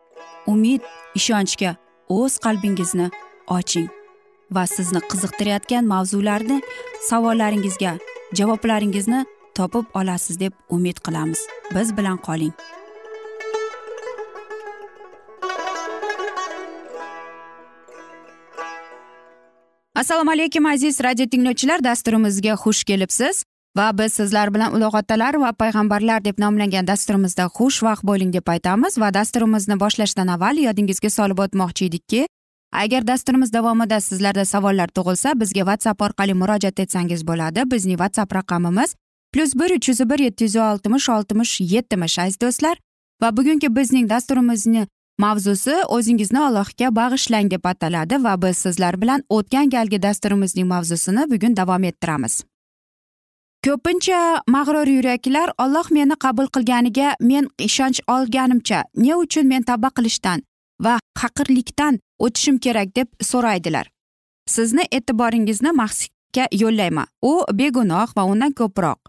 umid 0.47 0.81
ishonchga 1.15 1.75
o'z 2.09 2.37
qalbingizni 2.45 3.07
oching 3.57 3.89
va 4.55 4.63
sizni 4.75 4.99
qiziqtirayotgan 5.11 5.85
mavzularni 5.93 6.57
savollaringizga 7.09 7.93
javoblaringizni 8.39 9.25
topib 9.55 9.85
olasiz 9.93 10.39
deb 10.39 10.53
umid 10.69 10.97
qilamiz. 11.05 11.39
Biz 11.75 11.97
bilan 11.97 12.17
qoling. 12.17 12.53
Assalomu 19.95 20.31
alaykum 20.31 20.65
aziz 20.65 21.03
radio 21.03 21.25
tinglovchilar. 21.29 21.83
Dasturimizga 21.83 22.53
xush 22.63 22.83
kelibsiz. 22.83 23.43
Va 23.77 23.97
biz 23.97 24.13
sizlar 24.13 24.53
bilan 24.53 24.73
ulug' 24.75 24.97
otalar 24.99 25.33
va 25.43 25.51
payg'ambarlar 25.51 26.25
deb 26.25 26.39
nomlangan 26.43 26.87
dasturimizda 26.87 27.45
xushvaqt 27.57 28.03
bo'ling 28.03 28.33
deb 28.33 28.47
aytamiz 28.47 28.97
va 28.99 29.13
dasturimizni 29.13 29.79
boshlashdan 29.79 30.27
avval 30.35 30.57
yodingizga 30.67 31.09
solib 31.09 31.39
o'tmoqchi 31.45 31.85
edikki 31.89 32.27
agar 32.71 33.07
dasturimiz 33.07 33.53
davomida 33.53 33.99
sizlarda 33.99 34.45
savollar 34.45 34.87
tug'ilsa 34.87 35.39
bizga 35.39 35.63
whatsapp 35.69 36.01
orqali 36.01 36.33
murojaat 36.33 36.79
etsangiz 36.79 37.27
bo'ladi. 37.27 37.71
Bizning 37.71 37.97
whatsapp 37.97 38.35
raqamimiz 38.35 38.95
plyus 39.33 39.55
bir 39.55 39.75
uch 39.77 39.89
yuz 39.89 39.99
bir 40.09 40.19
yetti 40.19 40.43
yuz 40.43 40.55
oltmish 40.55 41.09
oltmish 41.09 41.61
yetmish 41.61 42.19
aziz 42.19 42.41
do'stlar. 42.41 42.77
Va 43.21 43.37
bugungi 43.37 43.75
bizning 43.75 44.09
dasturimizni 44.09 44.87
mavzusi 45.19 45.75
o'zingizni 45.87 46.39
allohga 46.39 46.95
bag'ishlang 46.95 47.51
deb 47.51 47.65
ataladi 47.65 48.23
va 48.23 48.41
biz 48.41 48.57
sizlar 48.57 49.01
bilan 49.01 49.23
o'tgan 49.29 49.69
galgi 49.69 50.03
dasturimizning 50.03 50.67
mavzusini 50.67 51.31
bugun 51.31 51.57
davom 51.57 51.83
ettiramiz. 51.83 52.43
Ko'pincha 53.65 54.41
mag'rur 54.47 54.87
yuraklar 54.87 55.49
olloh 55.63 55.87
meni 55.91 56.15
qabul 56.23 56.47
qilganiga 56.55 57.09
men 57.19 57.49
ishonch 57.67 57.99
olganimcha 58.13 58.79
ne 58.95 59.15
uchun 59.15 59.45
men 59.51 59.63
tavba 59.69 59.89
qilishdan 59.97 60.41
va 60.85 60.93
haqirlikdan 61.21 61.99
o'tishim 62.19 62.57
kerak 62.65 62.95
deb 62.95 63.07
so'raydilar. 63.29 63.85
Sizni 64.47 64.87
e'tiboringizni 64.97 65.71
mahsga 65.81 66.47
yo'llayman. 66.61 67.07
U 67.21 67.33
begunoh 67.59 68.07
va 68.17 68.23
undan 68.31 68.57
ko'proq. 68.59 68.99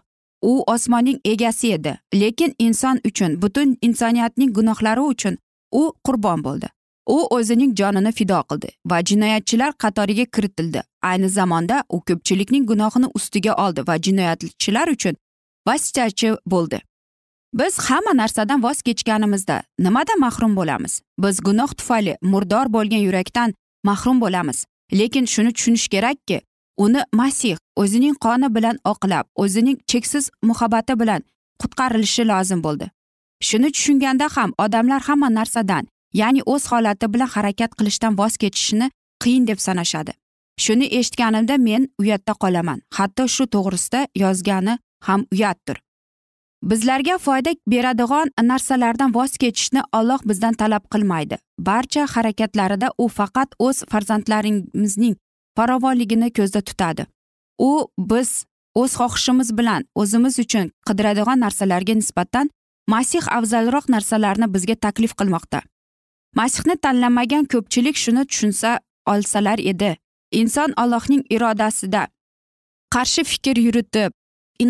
U 0.49 0.53
osmonning 0.75 1.19
egasi 1.33 1.73
edi 1.77 1.97
lekin 2.21 2.55
inson 2.59 3.01
uchun 3.09 3.41
butun 3.41 3.75
insoniyatning 3.81 4.53
gunohlari 4.57 5.09
uchun 5.13 5.37
u 5.71 5.83
qurbon 6.05 6.43
bo'ldi. 6.43 6.67
U 7.15 7.17
o'zining 7.35 7.75
jonini 7.79 8.11
fido 8.19 8.43
qildi 8.49 8.69
va 8.89 9.03
jinoyatchilar 9.09 9.71
qatoriga 9.83 10.25
kiritildi. 10.25 10.81
Ayni 11.09 11.29
zamonda 11.29 11.83
u 11.89 11.97
ko'pchilikning 12.07 12.65
gunohini 12.71 13.07
ustiga 13.17 13.53
oldi 13.65 13.81
va 13.87 13.95
jinoyatchilar 14.05 14.87
uchun 14.95 15.15
vositachi 15.67 16.29
bo'ldi. 16.45 16.81
Biz 17.53 17.79
hamma 17.79 18.13
narsadan 18.21 18.63
voz 18.63 18.81
kechganimizda 18.81 19.63
nimadan 19.79 20.19
mahrum 20.19 20.55
bo'lamiz? 20.55 21.01
Biz 21.23 21.39
gunoh 21.47 21.71
tufayli 21.79 22.17
murdor 22.21 22.65
bo'lgan 22.75 23.03
yurakdan 23.07 23.53
mahrum 23.83 24.21
bo'lamiz. 24.21 24.65
Lekin 24.93 25.25
shuni 25.25 25.53
tushunish 25.53 25.87
kerakki 25.87 26.41
uni 26.77 27.01
masih 27.13 27.57
o'zining 27.75 28.15
qoni 28.25 28.55
bilan 28.55 28.77
oqlab 28.91 29.25
o'zining 29.35 29.77
cheksiz 29.87 30.29
muhabbati 30.49 30.99
bilan 30.99 31.21
qutqarilishi 31.61 32.23
lozim 32.31 32.63
bo'ldi. 32.63 32.89
Shuni 33.47 33.71
tushunganda 33.75 34.27
ham 34.35 34.53
odamlar 34.57 35.01
hamma 35.07 35.29
narsadan 35.29 35.87
ya'ni 36.13 36.41
o'z 36.53 36.63
holati 36.71 37.13
bilan 37.13 37.29
harakat 37.35 37.71
qilishdan 37.79 38.17
voz 38.17 38.37
kechishni 38.37 38.91
qiyin 39.23 39.47
deb 39.47 39.59
sanashadi. 39.67 40.11
Shuni 40.59 40.85
eshitganimda 40.99 41.57
men 41.57 41.87
uyatda 41.99 42.33
qolaman. 42.43 42.81
Hatto 42.97 43.27
shu 43.27 43.43
to'g'risida 43.55 44.07
yozgani 44.15 44.77
ham 45.07 45.25
uyatdir 45.31 45.77
bizlarga 46.63 47.17
foyda 47.17 47.51
beradigan 47.67 48.29
narsalardan 48.41 49.13
voz 49.15 49.37
kechishni 49.37 49.81
olloh 49.93 50.19
bizdan 50.25 50.53
talab 50.53 50.83
qilmaydi. 50.93 51.37
Barcha 51.59 52.05
harakatlarida 52.15 52.91
u 52.97 53.07
faqat 53.07 53.49
o'z 53.59 53.83
farzandlarimizning 53.91 55.15
farovonligini 55.57 56.29
ko'zda 56.37 56.61
tutadi. 56.61 57.05
U 57.59 57.87
biz 57.97 58.45
o'z 58.75 58.91
xohishimiz 58.99 59.57
bilan 59.57 59.85
o'zimiz 59.95 60.39
uchun 60.39 60.71
qidiradigan 60.87 61.39
narsalarga 61.45 61.93
nisbatan 61.93 62.49
masih 62.87 63.23
afzalroq 63.37 63.89
narsalarni 63.95 64.53
bizga 64.53 64.75
taklif 64.75 65.13
qilmoqda. 65.19 65.61
Masihni 66.35 66.75
tanlamagan 66.85 67.45
ko'pchilik 67.53 67.95
shuni 68.03 68.25
tushunsa 68.29 68.79
olsalar 69.05 69.59
edi. 69.59 69.97
Inson 70.41 70.73
allohning 70.83 71.23
irodasida 71.35 72.03
qarshi 72.95 73.23
fikr 73.31 73.57
yuritib 73.67 74.11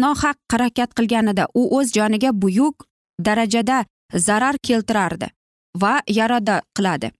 nohaq 0.03 0.37
harakat 0.51 0.89
qilganida 0.97 1.45
u 1.53 1.63
o'z 1.77 1.91
joniga 1.97 2.29
buyuk 2.41 2.85
darajada 3.25 3.85
zarar 4.27 4.55
keltirardi 4.67 5.27
va 5.81 6.01
yaroda 6.07 6.61
qiladi. 6.77 7.11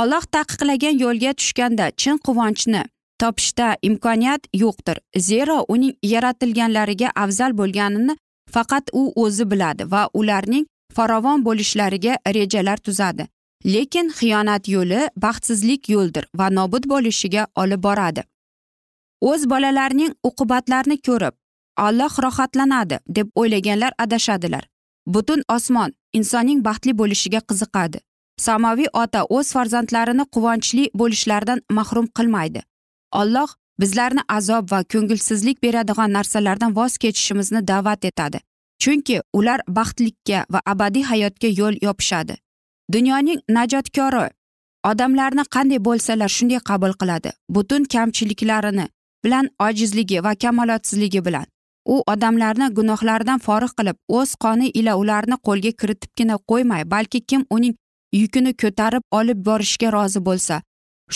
Olloh 0.00 0.24
taqiqlagan 0.36 0.98
yo'lga 1.04 1.32
tushganda 1.40 1.90
chin 2.00 2.18
quvonchni 2.26 2.82
topishda 3.20 3.68
imkoniyat 3.88 4.42
yo'qdir 4.62 4.98
zero 5.28 5.56
uning 5.74 5.94
yaratilganlariga 6.12 7.08
afzal 7.24 7.52
bo'lganini 7.60 8.14
faqat 8.54 8.84
u 9.00 9.02
o'zi 9.24 9.50
biladi 9.50 9.90
va 9.92 10.02
ularning 10.20 10.64
farovon 10.96 11.44
bo'lishlariga 11.44 12.14
rejalar 12.36 12.78
tuzadi. 12.86 13.26
Lekin 13.64 14.08
xiyonat 14.18 14.68
yo'li 14.68 15.08
baxtsizlik 15.16 15.88
yo'ldir 15.88 16.24
va 16.38 16.50
nobud 16.50 16.84
bo'lishiga 16.92 17.46
olib 17.56 17.82
boradi. 17.82 18.22
O'z 19.20 19.50
bolalarining 19.50 20.12
uqubatlarini 20.28 20.96
ko'rib 21.06 21.34
alloh 21.76 22.12
rohatlanadi 22.24 22.98
deb 23.06 23.28
o'ylaganlar 23.34 23.92
adashadilar. 23.98 24.64
Butun 25.06 25.42
osmon 25.56 25.92
insonning 26.12 26.64
baxtli 26.64 26.92
bo'lishiga 27.00 27.40
qiziqadi. 27.48 27.98
Samoviy 28.46 28.88
ota 29.02 29.24
o'z 29.36 29.52
farzandlarini 29.52 30.24
quvonchli 30.34 30.84
bo'lishlaridan 30.94 31.60
mahrum 31.70 32.06
qilmaydi. 32.16 32.60
Olloh 33.20 33.50
bizlarni 33.80 34.22
azob 34.28 34.70
va 34.72 34.80
ko'ngilsizlik 34.92 35.62
beradigan 35.62 36.12
narsalardan 36.12 36.76
voz 36.76 36.98
kechishimizni 37.02 37.68
da'vat 37.68 38.04
etadi. 38.04 38.38
Chunki 38.82 39.16
ular 39.38 39.60
baxtlikka 39.68 40.44
va 40.52 40.60
abadiy 40.72 41.04
hayotga 41.10 41.48
yo'l 41.60 41.76
yopishadi. 41.82 42.34
Dunyoning 42.94 43.40
najotkori 43.56 44.28
odamlarni 44.90 45.44
qanday 45.54 45.80
bo'lsalar 45.88 46.30
shunday 46.36 46.60
qabul 46.70 46.92
qiladi. 47.00 47.30
Butun 47.56 47.84
kamchiliklarini 47.94 48.86
bilan 49.24 49.50
ojizligi 49.66 50.22
va 50.24 50.32
kamolotsizligi 50.34 51.24
bilan. 51.26 51.46
U 51.94 52.02
odamlarni 52.12 52.66
gunohlaridan 52.78 53.38
forig' 53.46 53.76
qilib 53.78 53.96
o'z 54.18 54.34
qoni 54.44 54.70
ila 54.80 54.96
ularni 55.02 55.36
qo'lga 55.46 55.72
kiritibgina 55.80 56.36
qo'ymay 56.50 56.82
balki 56.94 57.20
kim 57.20 57.46
uning 57.56 57.74
yukini 58.20 58.52
ko'tarib 58.62 59.04
olib 59.18 59.38
borishga 59.48 59.92
rozi 59.96 60.20
bo'lsa 60.28 60.60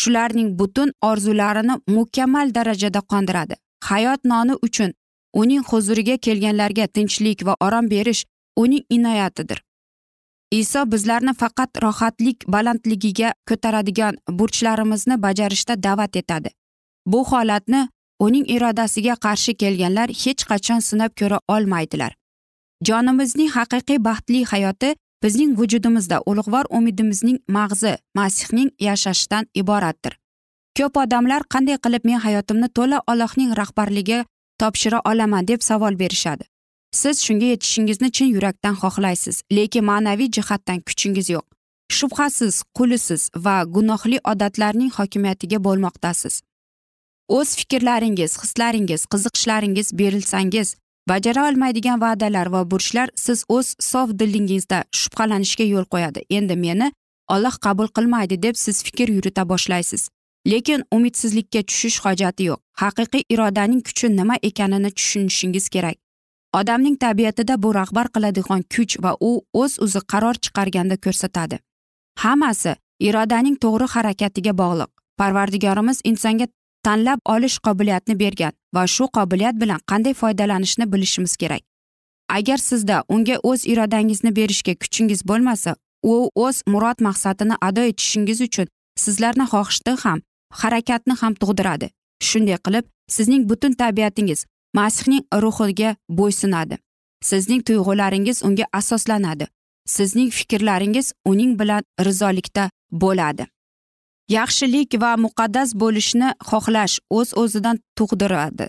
shularning 0.00 0.48
butun 0.58 0.92
orzularini 1.10 1.74
mukammal 1.96 2.54
darajada 2.54 3.00
qondiradi. 3.12 3.54
Hayot 3.88 4.20
noni 4.32 4.54
uchun 4.66 4.90
uning 5.42 5.62
huzuriga 5.70 6.16
kelganlarga 6.26 6.86
tinchlik 6.86 7.46
va 7.46 7.54
orom 7.66 7.90
berish 7.94 8.24
uning 8.62 8.84
inoyatidir. 8.96 9.58
Iso 10.60 10.80
bizlarni 10.92 11.32
faqat 11.42 11.70
rohatlik 11.82 12.44
balandligiga 12.54 13.30
ko'taradigan 13.48 14.18
burchlarimizni 14.38 15.16
bajarishda 15.22 15.82
da'vat 15.86 16.16
etadi. 16.16 16.50
Bu 17.06 17.24
holatni 17.30 17.88
uning 18.26 18.44
irodasiga 18.56 19.14
qarshi 19.24 19.54
kelganlar 19.62 20.08
hech 20.22 20.44
qachon 20.50 20.80
sinab 20.88 21.12
ko'ra 21.20 21.38
olmaydilar. 21.54 22.12
Jonimizning 22.88 23.50
haqiqiy 23.56 23.98
baxtli 24.08 24.44
hayoti 24.52 24.94
bizning 25.24 25.56
vujudimizda 25.58 26.20
ulug'vor 26.30 26.64
umidimizning 26.78 27.38
mag'zi 27.56 27.96
masihning 28.18 28.70
yashashidan 28.86 29.44
iboratdir. 29.60 30.14
Ko'p 30.76 30.96
odamlar 31.04 31.42
qanday 31.54 31.78
qilib 31.84 32.02
men 32.08 32.18
hayotimni 32.26 32.68
to'la 32.76 32.98
ollohning 33.12 33.50
rahbarligi 33.60 34.24
topshira 34.60 35.00
olaman 35.10 35.48
deb 35.50 35.60
savol 35.68 35.98
berishadi. 36.02 36.44
Siz 37.00 37.16
shunga 37.26 37.46
yetishingizni 37.52 38.08
chin 38.16 38.28
yurakdan 38.36 38.74
xohlaysiz 38.82 39.36
lekin 39.56 39.84
ma'naviy 39.90 40.30
jihatdan 40.36 40.80
kuchingiz 40.88 41.28
yo'q. 41.34 41.46
Shubhasiz 41.96 42.62
qulisiz 42.76 43.22
va 43.44 43.56
gunohli 43.74 44.18
odatlarning 44.32 44.92
hokimiyatiga 44.98 45.58
bo'lmoqdasiz. 45.66 46.34
O'z 47.28 47.56
fikrlaringiz 47.58 48.32
hislaringiz 48.42 49.06
qiziqishlaringiz 49.12 49.88
berilsangiz 49.98 50.76
bajara 51.08 51.48
olmaydigan 51.48 52.00
va'dalar 52.00 52.46
va 52.54 52.70
burchlar 52.70 53.08
siz 53.24 53.44
o'z 53.48 53.74
sof 53.80 54.08
dilingizda 54.20 54.84
shubhalanishga 55.00 55.64
yo'l 55.74 55.86
qo'yadi. 55.94 56.20
Endi 56.30 56.56
meni 56.56 56.92
olloh 57.34 57.56
qabul 57.66 57.88
qilmaydi 57.96 58.42
deb 58.42 58.56
siz 58.64 58.82
fikr 58.86 59.08
yurita 59.16 59.48
boshlaysiz. 59.48 60.08
Lekin 60.52 60.82
umidsizlikka 60.96 61.62
tushish 61.68 61.98
hojati 62.04 62.42
yo'q. 62.50 62.60
Haqiqiy 62.82 63.22
irodaning 63.34 63.82
kuchi 63.88 64.16
nima 64.16 64.36
ekanini 64.48 64.90
tushunishingiz 64.90 65.68
kerak. 65.68 65.96
Odamning 66.60 66.96
tabiatida 67.04 67.62
bu 67.62 67.74
rahbar 67.74 68.08
qiladigan 68.14 68.62
kuch 68.74 68.94
va 69.04 69.12
u 69.20 69.30
o'z 69.62 69.72
o'zi 69.84 70.00
qaror 70.12 70.36
chiqarganda 70.44 70.96
ko'rsatadi. 71.04 71.56
Hammasi 72.22 72.72
irodaning 73.08 73.56
to'g'ri 73.64 73.86
harakatiga 73.94 74.52
bog'liq. 74.62 74.90
Parvardigorimiz 75.20 75.98
insonga 76.10 76.46
tanlab 76.86 77.20
olish 77.34 77.58
qobiliyatini 77.66 78.18
bergan 78.22 78.52
va 78.74 78.86
shu 78.94 79.04
qobiliyat 79.16 79.56
bilan 79.62 79.80
qanday 79.90 80.14
foydalanishni 80.20 80.92
bilishimiz 80.92 81.36
kerak. 81.42 81.62
Agar 82.28 82.58
sizda 82.58 83.02
unga 83.08 83.36
o'z 83.50 83.66
irodangizni 83.72 84.36
berishga 84.36 84.74
kuchingiz 84.82 85.20
bo'lmasa 85.30 85.76
u 86.02 86.30
o'z 86.44 86.62
murod 86.72 86.98
maqsadini 87.08 87.54
ado 87.68 87.82
etishingiz 87.90 88.40
uchun 88.48 88.66
sizlarni 89.04 89.46
xohishni 89.52 89.94
ham 90.04 90.18
harakatni 90.60 91.14
ham 91.20 91.32
tug'diradi. 91.42 91.86
Shunday 92.28 92.58
qilib 92.66 92.84
sizning 93.16 93.42
butun 93.50 93.72
tabiatingiz 93.80 94.40
masihning 94.74 95.24
ruhiga 95.42 95.96
bo'ysunadi. 96.08 96.78
Sizning 97.22 97.62
tuyg'ularingiz 97.68 98.44
unga 98.44 98.64
asoslanadi. 98.72 99.46
Sizning 99.86 100.30
fikrlaringiz 100.30 101.12
uning 101.24 101.58
bilan 101.60 101.82
rizolikda 102.06 102.70
bo'ladi. 102.92 103.46
Yaxshilik 104.28 105.00
va 105.02 105.16
muqaddas 105.24 105.74
bo'lishni 105.82 106.28
xohlash 106.50 106.94
o'z 107.10 107.28
o'zidan 107.42 107.76
tug'diradi. 107.98 108.66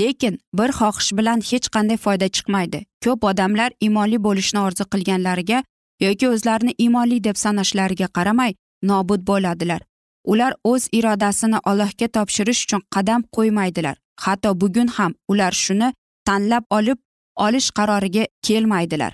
Lekin 0.00 0.38
bir 0.58 0.70
xohish 0.78 1.10
bilan 1.18 1.40
hech 1.50 1.68
qanday 1.74 1.98
foyda 2.04 2.28
chiqmaydi. 2.36 2.78
Ko'p 3.04 3.24
odamlar 3.30 3.70
iymonli 3.80 4.18
bo'lishni 4.26 4.60
orzu 4.66 4.84
qilganlariga 4.92 5.58
yoki 6.00 6.28
o'zlarini 6.28 6.72
iymonli 6.84 7.24
deb 7.24 7.36
sanashlariga 7.44 8.08
qaramay 8.16 8.52
nobud 8.82 9.22
bo'ladilar. 9.30 9.80
Ular 10.24 10.52
o'z 10.64 10.88
irodasini 10.98 11.58
allohga 11.70 12.08
topshirish 12.16 12.60
uchun 12.64 12.82
qadam 12.94 13.20
qo'ymaydilar. 13.36 13.96
Hatto 14.24 14.60
bugun 14.60 14.88
ham 14.96 15.14
ular 15.28 15.52
shuni 15.52 15.88
tanlab 16.26 16.64
olib 16.70 16.98
olish 17.36 17.70
qaroriga 17.78 18.26
kelmaydilar. 18.42 19.12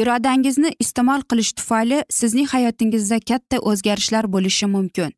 Irodangizni 0.00 0.70
iste'mol 0.84 1.22
qilish 1.30 1.52
tufayli 1.58 1.98
sizning 2.18 2.48
hayotingizda 2.54 3.18
katta 3.30 3.56
o'zgarishlar 3.70 4.24
bo'lishi 4.34 4.66
mumkin. 4.66 5.12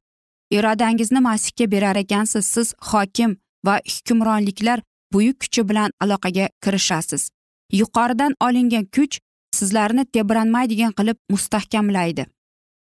Irodangizni 0.50 1.20
masihga 1.20 1.70
berar 1.70 1.96
ekansiz 1.96 2.44
siz 2.54 2.74
hokim 2.90 3.36
va 3.66 3.80
hukmronliklar 3.94 4.82
buyuk 5.12 5.40
kuchi 5.40 5.68
bilan 5.68 5.90
aloqaga 6.00 6.48
kirishasiz. 6.64 7.30
Yuqoridan 7.72 8.34
olingan 8.46 8.84
kuch 8.96 9.18
sizlarni 9.58 10.04
tebranmaydigan 10.14 10.92
qilib 10.98 11.18
mustahkamlaydi. 11.32 12.26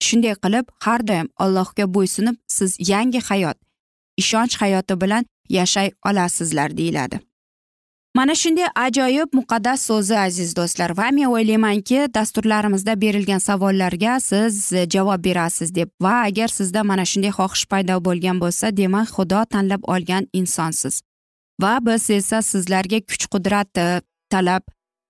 Shunday 0.05 0.35
qilib 0.43 0.65
har 0.85 1.07
doim 1.07 1.27
allohga 1.43 1.85
bo'ysunib 1.95 2.35
siz 2.57 2.77
yangi 2.91 3.21
hayot 3.29 3.57
ishonch 4.21 4.55
hayoti 4.61 5.01
bilan 5.01 5.25
yashay 5.49 5.91
olasizlar 6.05 6.77
deyiladi. 6.77 7.19
Mana 8.15 8.35
shunday 8.35 8.67
ajoyib 8.75 9.29
muqaddas 9.37 9.81
so'zi 9.89 10.17
aziz 10.17 10.55
do'stlar. 10.57 10.97
Va 10.97 11.11
men 11.11 11.29
o'ylaymanki 11.33 12.07
dasturlarimizda 12.13 12.95
berilgan 13.01 13.37
savollarga 13.37 14.19
siz 14.19 14.73
javob 14.93 15.23
berasiz 15.25 15.75
deb. 15.75 15.89
Va 16.01 16.15
agar 16.29 16.47
sizda 16.47 16.83
mana 16.83 17.05
shunday 17.11 17.31
xohish 17.39 17.65
paydo 17.71 17.99
bo'lgan 18.07 18.41
bo'lsa 18.43 18.75
demak 18.77 19.07
xudo 19.15 19.45
tanlab 19.53 19.85
olgan 19.93 20.27
insonsiz. 20.33 21.01
Va 21.61 21.73
biz 21.85 22.09
esa 22.09 22.41
sizlarga 22.41 22.99
kuch 23.09 23.25
qudrat 23.33 23.77
eh, 23.77 24.01
talab 24.29 24.63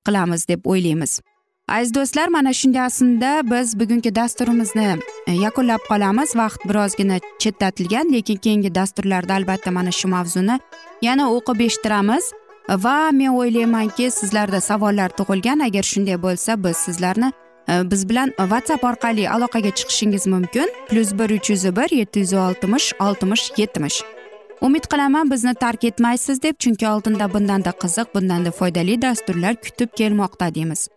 qilamiz 0.06 0.48
deb 0.48 0.66
o'ylaymiz. 0.66 1.22
Aziz 1.70 1.94
do'stlar 1.94 2.28
mana 2.28 2.54
shunday 2.54 2.82
aslida 2.82 3.42
biz 3.52 3.80
bugungi 3.80 4.16
dasturimizni 4.16 4.98
e, 5.28 5.32
yakunlab 5.32 5.80
qolamiz. 5.90 6.36
Vaqt 6.36 6.62
birozgina 6.70 7.18
chetlatilgan 7.40 8.14
lekin 8.14 8.36
keyingi 8.36 8.76
dasturlarda 8.76 9.34
albatta 9.34 9.72
mana 9.72 9.92
shu 9.92 10.08
mavzuni 10.08 10.60
yana 11.02 11.32
o'qib 11.36 11.60
eshittiramiz. 11.68 12.32
Va 12.70 13.12
men 13.12 13.32
o'ylaymanki 13.40 14.12
sizlarda 14.12 14.62
savollar 14.62 15.10
tug'ilgan. 15.10 15.60
Agar 15.60 15.84
shunday 15.84 16.18
bo'lsa 16.26 16.64
biz 16.64 16.78
sizlarni 16.78 17.32
e, 17.70 17.92
biz 17.92 18.10
bilan 18.10 18.30
whatsapp 18.38 18.84
orqali 18.84 19.30
aloqaga 19.30 19.72
chiqishingiz 19.80 20.28
mumkin. 20.28 20.68
Plyus 20.90 21.12
bir 21.20 21.30
uch 21.38 21.50
yuz 21.50 21.66
bir 21.76 21.90
yetti 22.00 22.20
yuz 22.20 22.34
oltmish 22.34 22.94
oltmish 23.00 23.52
yetmish. 23.58 24.02
Umid 24.62 24.86
qilaman 24.92 25.32
bizni 25.32 25.54
tark 25.54 25.84
etmaysiz 25.84 26.44
deb 26.44 26.56
chunki 26.60 26.88
oldinda 26.88 27.34
bundanda 27.34 27.70
qiziq 27.70 28.08
bundanda 28.16 28.52
foydali 28.52 29.02
dasturlar 29.02 29.56
kutib 29.56 29.90
kelmoqda 29.96 30.56
deymiz. 30.56 30.90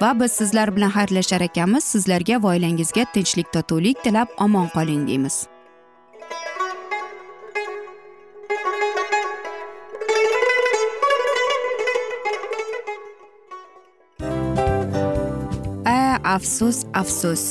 Va 0.00 0.12
biz 0.20 0.32
sizlar 0.32 0.76
bilan 0.76 0.90
xayrlashar 0.90 1.40
ekanmiz. 1.40 1.84
Sizlarga 1.84 2.42
va 2.42 2.54
oilangizga 2.54 3.04
tinchlik 3.14 3.52
totuvlik 3.52 4.02
tilab 4.04 4.28
omon 4.38 4.68
qoling 4.74 5.06
deymiz. 5.08 5.46
Afsus 16.36 16.84
afsus. 16.92 17.42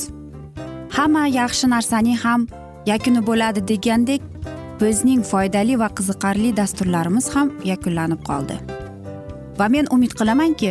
Hamma 0.96 1.22
yaxshi 1.26 1.66
narsaning 1.72 2.18
ham 2.24 2.46
yakuni 2.86 3.22
bo'ladi 3.28 3.62
degandek 3.70 4.22
bizning 4.80 5.24
foydali 5.30 5.78
va 5.80 5.88
qiziqarli 5.98 6.52
dasturlarimiz 6.60 7.26
ham 7.34 7.50
yakunlanib 7.70 8.20
qoldi. 8.28 8.58
Va 9.58 9.66
men 9.74 9.90
umid 9.96 10.14
qilamanki 10.20 10.70